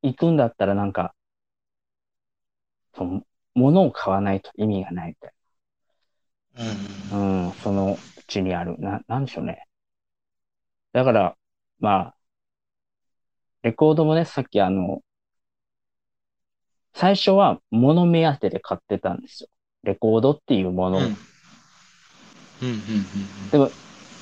[0.03, 1.13] 行くんだったらなんか、
[2.95, 3.23] その、
[3.55, 5.33] 物を買わないと意味がないみたい
[6.57, 7.09] うん。
[7.09, 7.47] な。
[7.47, 8.77] うん、そのうちにある。
[8.79, 9.67] な、なんでしょうね。
[10.91, 11.35] だから、
[11.79, 12.15] まあ、
[13.63, 15.01] レコードもね、さっきあの、
[16.93, 19.49] 最初は物目当てで買ってたんですよ。
[19.83, 20.99] レコードっていうものを。
[20.99, 21.05] うん。
[21.05, 21.13] うん。
[21.13, 23.49] うん。
[23.51, 23.69] でも、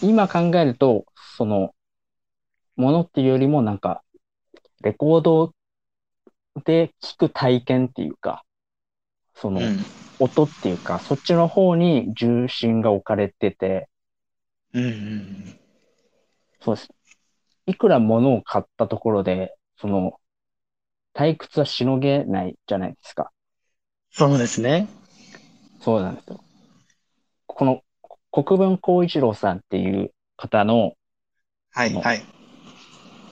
[0.02, 1.06] 今考えると、
[1.38, 1.74] その、
[2.76, 4.04] ものっていうよりもなんか、
[4.82, 5.54] レコード
[6.66, 8.44] で聞く体験っていうか、
[9.36, 9.86] その、うん。
[10.20, 13.90] 音っていうか、そっちの方に重心が置かれてて、
[14.74, 14.84] うん。
[14.84, 15.60] うん。
[16.62, 16.90] そうです。
[17.66, 20.20] いくら物を買ったところで、その、
[21.14, 23.32] 退屈はしのげないじゃないですか。
[24.12, 24.88] そうですね。
[25.80, 26.40] そうなんですよ。
[27.48, 27.82] この、
[28.32, 30.94] 国分光一郎さんっていう方の、
[31.72, 31.94] はい。
[31.94, 32.24] はい。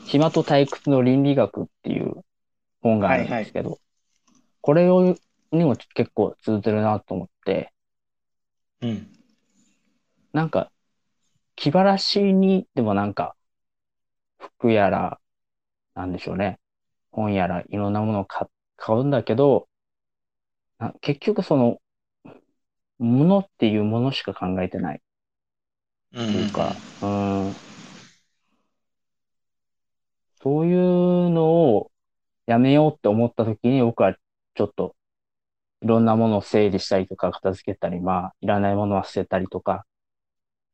[0.05, 2.23] 暇と退屈の倫理学っていう
[2.81, 3.79] 本があるんですけど、
[4.61, 5.15] これを
[5.51, 7.71] にも結構通ずるなと思って、
[8.81, 9.07] うん。
[10.33, 10.71] なんか、
[11.55, 13.35] 気晴らしに、でもなんか、
[14.37, 15.19] 服やら、
[15.95, 16.59] なんでしょうね。
[17.11, 19.67] 本やらいろんなものを買買うんだけど、
[20.77, 21.79] な結局その、
[22.99, 25.01] ものっていうものしか考えてない
[26.13, 26.29] うん。
[26.29, 27.53] っていうか、うーん。
[30.41, 31.91] そういうのを
[32.45, 34.15] やめようって思った時に僕は
[34.55, 34.95] ちょっと
[35.81, 39.85] いろんなものを整理したりとか片付けたり、まあ、いらないものは捨てたりとか、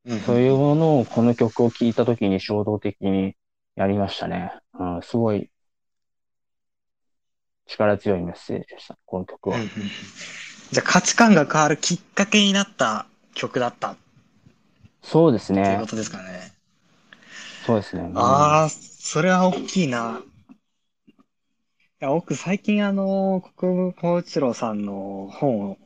[0.06, 0.20] うん。
[0.22, 3.36] そういうものをこの曲を聴いた時に衝動的に
[3.76, 4.52] やりましたね。
[4.80, 5.50] うん、すごい
[7.68, 9.58] 力強いメッセージでした、この曲は。
[9.58, 9.70] うんうん
[10.72, 13.98] じゃあ価値観が変わるきっかけになった曲だったっ
[15.02, 15.88] そうですねていうこ。
[15.88, 16.54] とですかね。
[17.66, 18.04] そうですね。
[18.04, 20.22] うんああ、それは大きいな。
[22.02, 25.78] いや、僕最近あの、国分光一郎さんの本を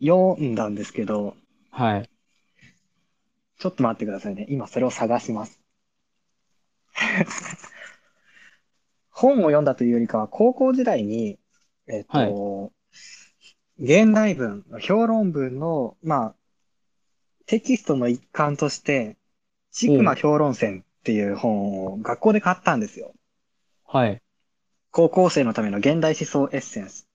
[0.00, 1.36] 読んだんですけど、
[1.70, 2.10] はい。
[3.58, 4.46] ちょっと待ってくださいね。
[4.48, 5.60] 今それを探します。
[9.10, 11.38] 本を読んだというよりかは、高校時代に、
[11.86, 12.72] えっと、
[13.78, 16.34] 現代文、評論文の、まあ、
[17.46, 19.16] テキストの一環として、
[19.70, 23.12] シグマ評論選っていう本を学校で買ったんですよ。
[23.86, 24.22] はい。
[24.92, 27.08] 高校生のための現代思想エッセンス、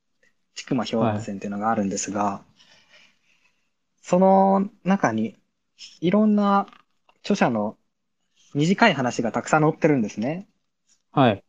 [0.54, 2.44] シグマ評論選っていうのがあるんですが、
[4.02, 5.38] その中に
[6.02, 6.68] いろんな
[7.22, 7.78] 著者の
[8.54, 10.48] 短い話がたくさん載ってるんですね。
[11.12, 11.44] はい。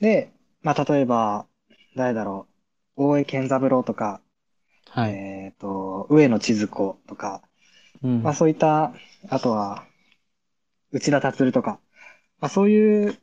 [0.00, 0.32] で、
[0.62, 1.46] まあ、例えば、
[1.94, 2.53] 誰だろう、
[2.96, 4.20] 大江健三郎とか、
[4.90, 5.12] はい。
[5.12, 7.42] えっと、上野千鶴子とか、
[8.02, 8.92] うんまあそういった、
[9.28, 9.86] あとは、
[10.92, 11.80] 内田達とか、
[12.40, 13.18] まあそういう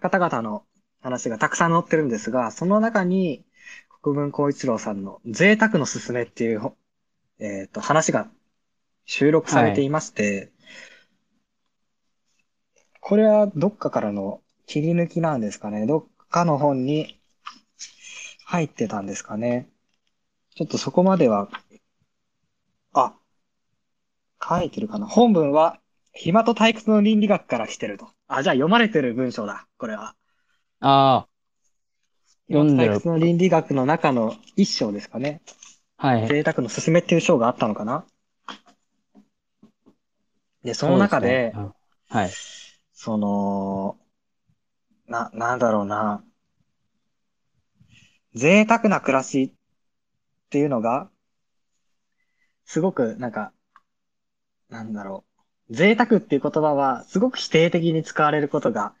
[0.00, 0.64] 方々の
[1.00, 3.44] 話がたくさん載ってるんですが、その中に、
[4.02, 6.76] 国分光一郎さんの贅沢のすすめっていうほ、
[7.38, 8.30] えっと、話が
[9.06, 10.52] 収録されていまして、
[13.00, 15.86] これはどっかからの切り抜きなんですかね。
[15.86, 17.21] どっかの本に
[18.52, 19.66] 入ってたんですかね。
[20.54, 21.48] ちょっとそこまでは、
[22.92, 23.14] あ、
[24.46, 25.06] 書いてるかな。
[25.06, 25.80] 本文は、
[26.12, 28.10] 暇と退屈の倫理学から来てると。
[28.28, 29.66] あ、じゃあ読まれてる文章だ。
[29.78, 30.14] これは。
[30.80, 31.26] あ
[32.50, 35.40] 読んでるの倫理学の中の一章ですかね。
[35.96, 36.28] あ、はい。
[36.28, 38.04] 贅沢のすすめっていう章があったのかな。
[40.62, 41.74] で、その中で、ねうん
[42.10, 42.30] はい。
[42.92, 43.96] その、
[45.06, 46.22] な、なんだろうな。
[48.34, 51.10] 贅沢な暮らしっていうのが、
[52.64, 53.52] すごくなんか、
[54.68, 55.24] なんだろ
[55.68, 55.74] う。
[55.74, 58.94] 贅沢っていう言葉はすごく否定的に使われることが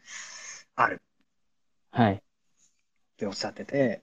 [0.74, 1.02] ある
[1.90, 2.14] はい。
[2.14, 2.20] っ
[3.16, 4.02] ておっしゃってて、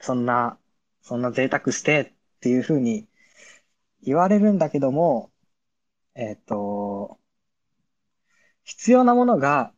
[0.00, 0.58] そんな、
[1.02, 3.06] そんな贅沢してっていうふうに
[4.02, 5.30] 言われるんだけども、
[6.14, 7.18] えっと、
[8.64, 9.72] 必要なものが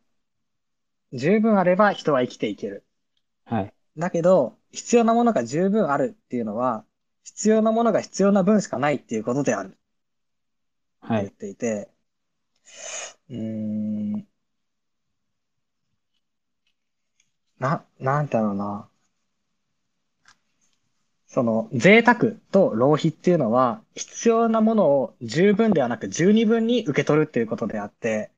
[1.13, 2.85] 十分あれば人は生きていける。
[3.45, 3.73] はい。
[3.97, 6.85] だけど、必要なものが十分あるっていうのは、
[7.23, 9.77] 必要なものが必要な分しかないっていうことである。
[11.01, 11.23] はい。
[11.23, 11.89] 言っていて、
[13.29, 13.37] うー
[14.17, 14.27] ん、
[17.59, 18.89] な、なんだろうな。
[21.27, 28.31] その贅沢と浪費っていうのは必要なものを十分ではなく十二分に受け取るっていうことであって、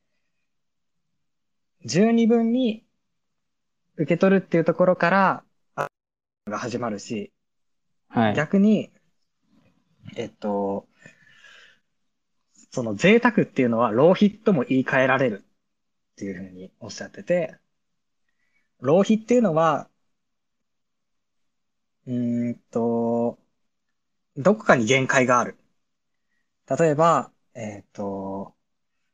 [1.85, 2.85] 十二分に
[3.97, 5.43] 受け取るっていうところから、あ
[6.47, 7.31] が始まるし、
[8.09, 8.35] はい。
[8.35, 8.91] 逆に、
[10.15, 10.87] えっと、
[12.71, 17.55] その贅沢っていうのは浪費とも言い換えられるっていうふうにおっしゃってて、
[18.81, 19.89] 浪費っていうのは、
[22.07, 23.39] うーんと、
[24.37, 25.57] どこかに限界がある。
[26.69, 28.55] 例えば、えっと、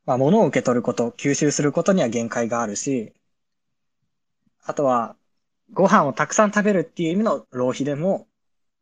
[0.06, 3.14] まあ、物を受け取ること、吸収することには限界があるし、
[4.64, 5.16] あとは、
[5.72, 8.26] ご飯をたくさん食べるっていう意味の浪費でも、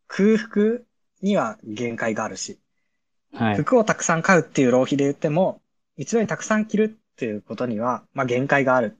[0.06, 0.80] 空腹
[1.22, 2.60] には限界があるし、
[3.32, 3.56] はい。
[3.56, 5.62] 服をたくさん買うっていう浪費で言っても、
[5.96, 8.96] 一度にたくさん着るっていうことには、まあ限界がある。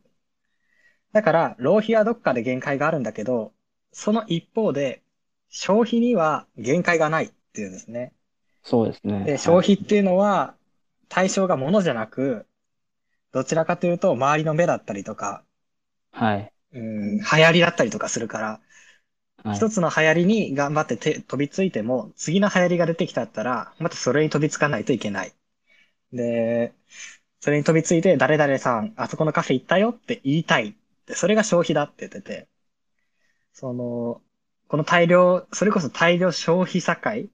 [1.13, 3.53] だから、浪費はどっかで限界があるんだけど、
[3.93, 5.03] その一方で、
[5.49, 8.13] 消費には限界がないっていうんですね。
[8.63, 9.25] そうですね。
[9.25, 10.57] で、消費っていうのは、
[11.09, 12.47] 対象が物じゃなく、
[13.33, 15.45] どちらかというと、周りの目だったりとか、
[16.13, 16.54] はい。
[16.75, 18.61] うん、流行りだったりとかするから、
[19.45, 19.57] はい。
[19.57, 25.35] 一つの流行りに頑張ってて飛びついても、次の流行りが出てきたったら、またそれに飛びつかないといけない。
[26.13, 26.75] で、
[27.41, 30.77] それに飛びついて、誰々さん、あそこのカフェ行ったよって言いたい。
[31.07, 32.49] で、それが消費だって言ってて、
[33.53, 34.21] その、
[34.69, 37.31] この大量、それこそ大量消費社会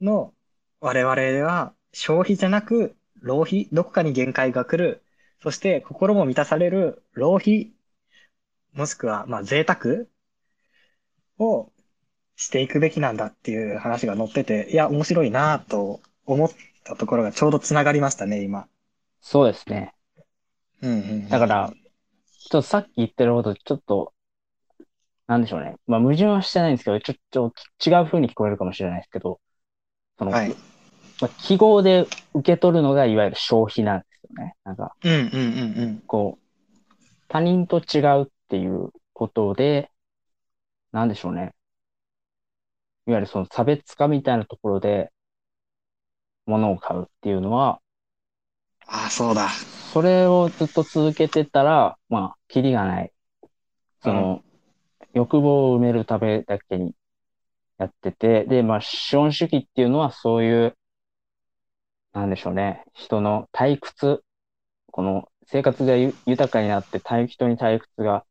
[0.00, 0.34] の
[0.80, 1.14] 我々
[1.46, 5.02] は消費じゃなく浪費、どこかに限界が来る。
[5.42, 7.72] そして心も満たされる浪費、
[8.74, 10.06] もしくは、まあ贅沢
[11.38, 11.72] を
[12.36, 16.50] していくべきなんだっていう話が載ってて、いや、面白いなと思っ
[16.84, 18.66] たところがちょうどつながりましたね、今。
[19.20, 19.94] そうですね。
[20.82, 21.28] うんうん。
[21.28, 24.14] だから、ちょっとさっき言ってること、ちょっと、
[25.26, 25.76] なんでしょうね。
[25.86, 27.52] まあ、矛盾はしてないんですけど、ちょ、ちょ、
[27.86, 29.40] 違う風に聞こえるかもしれないですけど、
[30.18, 30.50] その、はい。
[31.20, 34.54] まあ、記号で受け取るのがいわゆる消費なんですよね。
[34.64, 36.02] なんか、うんうんうんうん。
[36.06, 39.90] こう、他人と違うっていうことで、
[40.90, 41.54] なんでしょうね。
[43.06, 45.12] いわゆるその差別化みたいなところで、
[46.46, 47.80] 物を買うっていうのは、
[48.86, 49.48] ああ、そうだ。
[49.92, 53.12] それをずっと続けてたら、まあ、キリがない。
[54.02, 54.42] その、
[55.14, 56.94] 欲望を埋めるためだけに
[57.78, 60.76] やってて、で、まあ、資本主義っていうのはそういう、
[62.12, 64.24] なんでしょうね、人の退屈、
[64.90, 68.24] この生活がゆ豊かになって退人に退屈が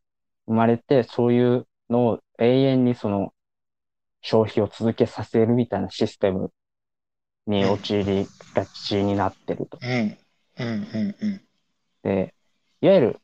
[0.50, 3.34] 生まれて、そういうのを永遠にその
[4.22, 6.52] 消費を続けさせるみたいなシステム
[7.46, 9.78] に陥りがちになってると。
[9.80, 10.18] うん。
[10.58, 11.42] うんうんうん。
[12.02, 12.34] で、
[12.82, 13.22] いわゆる、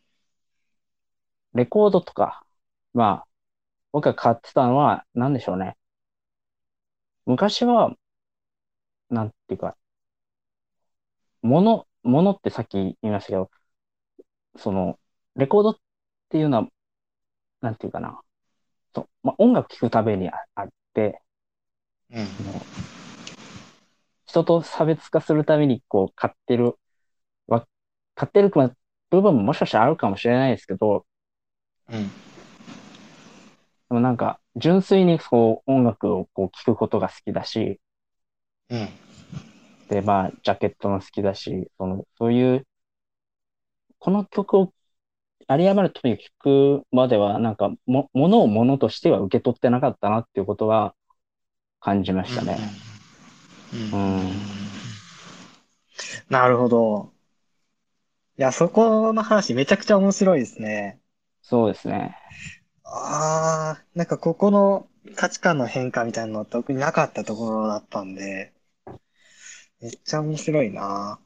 [1.55, 2.45] レコードとか、
[2.93, 3.27] まあ、
[3.91, 5.77] 僕が買ってたのは、なんでしょうね。
[7.25, 7.95] 昔は、
[9.09, 9.75] なんていうか、
[11.41, 13.49] もの、ものってさっき言いましたけど、
[14.57, 14.99] その、
[15.35, 15.77] レコードっ
[16.29, 16.67] ていうのは、
[17.65, 18.21] なんていうかな。
[18.93, 21.21] そう、まあ、音楽聴くためにああって、
[22.11, 22.27] うん。
[24.25, 26.75] 人と差別化するためにこう買ってる
[27.47, 27.65] わ、
[28.15, 28.71] 買ってる部
[29.21, 31.05] 分ももしかしたらあるかもしれないですけど、
[31.89, 32.07] うん。
[32.07, 32.11] で
[33.89, 37.79] もなんか純粋にこう音楽をこう聴くことが好きだし、
[38.69, 38.89] うん。
[39.89, 42.67] で、まあ、ジャケットも好きだし、その、そういう、
[43.99, 44.73] この曲を、
[45.47, 50.95] 有り余る時に聞くまでは、なんか、も、ものをものとしては受け取ってなかったなっていうことは
[51.79, 52.57] 感じましたね。
[53.73, 54.33] ううんん。
[56.29, 57.13] なるほど。
[58.37, 60.99] いや、そこの話めちゃくちゃ面白いですね。
[61.41, 62.17] そうですね。
[62.83, 68.51] ああ、なんかここの価値観の変化みたいなのは特になかったところだったんで、
[69.79, 71.19] めっちゃ面白いな。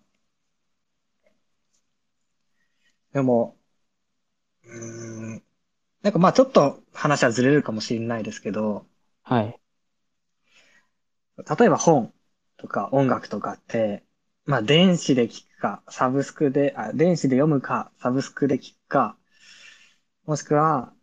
[3.13, 3.59] でも、
[4.70, 5.44] うーん、
[6.04, 8.88] なんかまあちょっと話はずれるかもしれないですけど、
[9.24, 9.60] はい。
[11.60, 12.13] 例えば本
[12.58, 14.04] とか音楽とかって、
[14.46, 19.17] まあ電子で聞くか、サブスクで、あ、電子で読むか、サブスクで聞くか、
[20.26, 20.94] もしくは、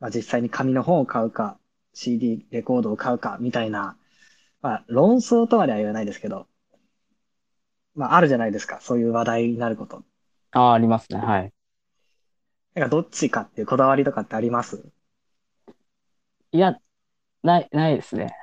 [0.00, 1.58] まあ実際に紙の本を買うか、
[1.94, 3.98] CD、レコードを買うか、みたいな、
[4.62, 6.48] まあ論争とまでは言わないですけど、
[7.96, 10.04] まああるじゃないですか、そういう話題になること。
[10.52, 11.18] ああ、ありますね。
[11.18, 11.52] はい。
[12.74, 14.84] なんかどっちかっていうこだわりとかってあります？
[16.50, 16.76] いや、
[17.42, 18.34] ない、ないですね。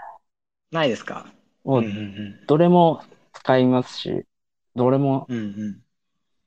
[0.71, 1.27] ないですか？
[1.63, 3.03] もう、んどれも
[3.34, 4.25] 使いますし、
[4.75, 5.38] どれもうん。
[5.38, 5.84] うんうん。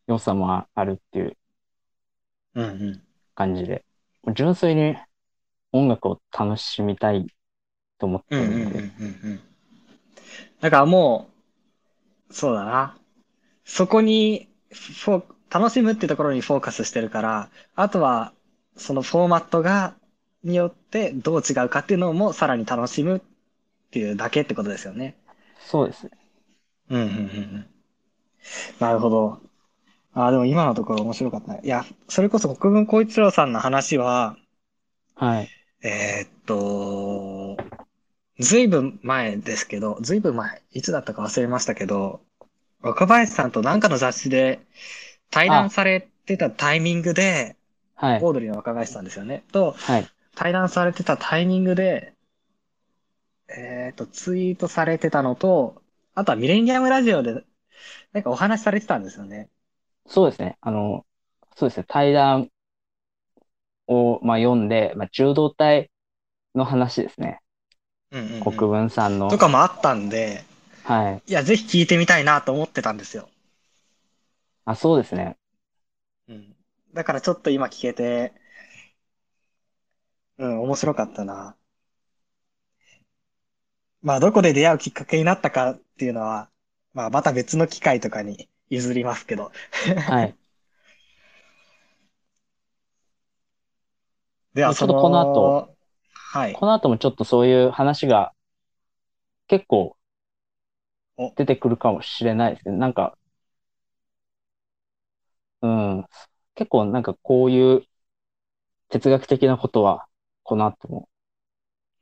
[0.06, 1.36] 良さもああるっていう
[2.54, 3.02] うんうん。
[3.34, 3.84] 感じで、
[4.34, 4.96] 純粋に
[5.72, 7.26] 音楽を楽しみたい
[7.98, 8.78] と思ってうんうんうんうんるんで。
[8.78, 9.40] うん。
[10.60, 11.28] だからも
[12.30, 12.98] う、そうだな。
[13.64, 18.32] そこにフォー、楽しむってところにフォーカスしてるから、あとは、
[18.76, 19.94] そのフォーマットが、
[20.42, 23.20] によってどう違うかっていうのもさらに楽しむっ
[23.92, 25.14] ていうだけってことですよね。
[25.60, 26.10] そうですね。
[26.90, 27.66] うんうんうんうん。
[28.80, 29.40] なるほど。
[30.12, 31.60] ああ、でも今のところ面白かったね。
[31.62, 34.36] いや、それこそ国分光一郎さんの話は、
[35.14, 35.48] はい。
[35.82, 37.56] えーっと、
[38.40, 42.20] ずいぶん前ですけど、ずいぶん前、いつだったか忘れましたけど、
[42.80, 44.60] 若林さんと何かの雑誌で
[45.34, 47.56] 対談されてたタイミングで、
[47.96, 48.22] はい。
[48.22, 49.42] オードリーの若林さんですよね。
[49.52, 50.06] と、はい。
[50.36, 52.14] 対談されてたタイミングで、
[53.48, 55.82] えーっと、ツイートされてたのと、
[56.14, 57.44] あとはミレニアムラジオで、
[58.12, 59.48] なんかお話しされてたんですよね。
[60.06, 60.56] そうですね。
[60.60, 61.04] あの、
[61.56, 61.84] そうですね。
[61.88, 62.48] 対談
[63.86, 65.90] を、まあ、読んで、まあ、柔道隊
[66.54, 67.40] の話ですね。
[68.12, 69.28] うんうんうん国分さんの。
[69.28, 70.44] とかもあったんで、
[70.84, 71.22] はい。
[71.26, 73.28] いや、ぜひ聞いてみたいなと思ってたんですよ。
[74.64, 75.36] あ、そうですね。
[76.28, 76.56] うん。
[76.92, 78.32] だからちょっと今聞けて、
[80.38, 81.56] うん、面白かったな。
[84.02, 86.50] まあ、どこで出会うきっかけになったかっていうのは、
[86.92, 89.50] まあ、また別の機会とかに譲りますけど。
[90.08, 90.36] はい。
[94.54, 95.74] では、ちょっとこの後
[96.34, 96.52] はい。
[96.52, 98.32] この後もちょっとそういう話が
[99.48, 99.96] 結構
[101.16, 102.76] お出てくるかもしれないですね。
[102.76, 103.16] なんか、
[105.64, 105.68] う
[106.00, 106.04] ん。
[106.54, 107.84] 結構なんかこういう
[108.90, 110.06] 哲学的なことは
[110.42, 111.08] この後も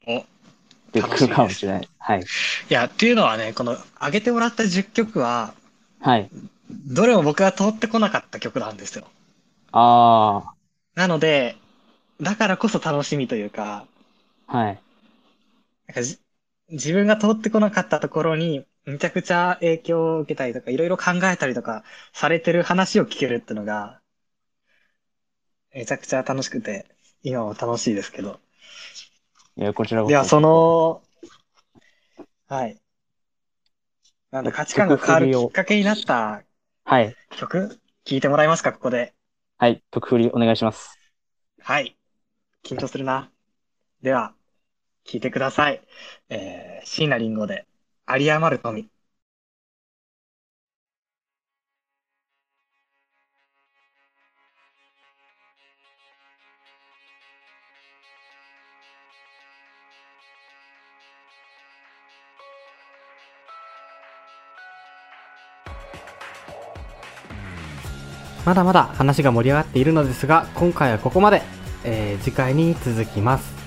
[0.07, 0.25] お
[0.93, 1.89] 出てくるかもしれない。
[1.99, 2.21] はい。
[2.21, 5.55] いや、っていうのはね、この上げてもらった10曲は、
[6.01, 6.31] はい。
[6.71, 9.07] どれも僕が通ってこなかった曲なんですよ。
[9.73, 10.55] あ
[10.95, 11.57] なので、
[12.21, 13.87] だからこそ楽しみというか、
[14.47, 14.83] あ、はい。
[15.87, 16.19] なんかじ
[16.71, 24.01] 自分が通ってこなかったところに、めちゃくちゃ影響を受けたりとか、いろいろ考えたりとかされてる話を聞けるっていうのが、
[25.75, 26.87] めちゃくちゃ楽しくて、
[27.23, 28.41] 今も楽しいですけど。
[29.57, 30.29] いや、こちらこでは、そ。
[30.29, 31.03] その、
[32.49, 32.81] はい。
[34.33, 36.43] なんだ、価値観が変わるきっかけになった
[36.85, 37.17] はい。
[37.37, 39.15] 曲、聞いてもらえますか、ここで。
[39.59, 39.83] はい。
[39.91, 40.99] 特振りお願いします。
[41.61, 41.97] はい。
[42.65, 43.31] 緊張するな。
[44.03, 44.35] では、
[45.07, 45.83] 聞いてください。
[46.31, 47.67] えー、椎名林檎で、
[48.09, 48.89] 有り余る富。
[68.45, 71.43] まだまだ話が盛り上がっているのですが、今回はここまで。
[71.85, 73.62] えー次回に続きます。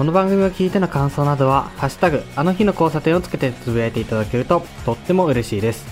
[0.00, 5.84] この番組を聞いての感想などは、ハッシュタグ、あの日の交差点をつけてつぶやいていただけると、とっても嬉しいです。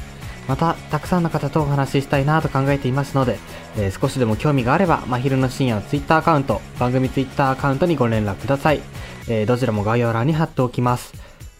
[0.48, 3.38] また、たくさんの方とお話ししたいなと考えていますので、
[3.76, 8.80] えー少しでも興味があれば、まひるの深夜のツイッターアカウント、番組ツイッターアカウントにご連絡ください。
[9.28, 11.12] えーどちらも概要欄に貼っておきます。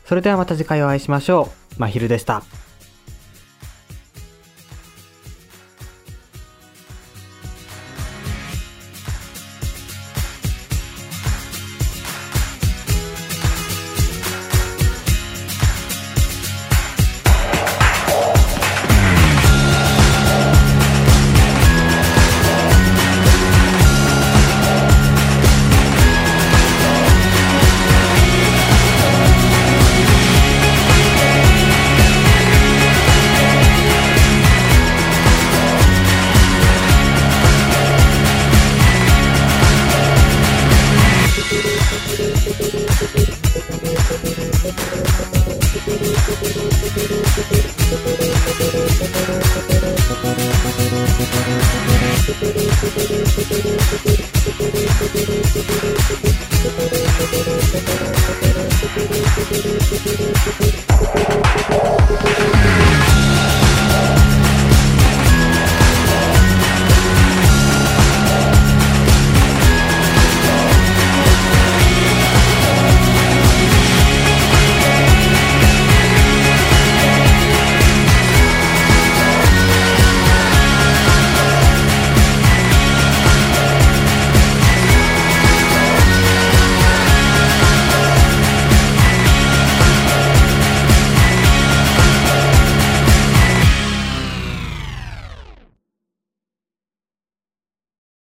[0.07, 1.79] それではまた次回お会いしましょう。
[1.79, 2.43] まひるでした。「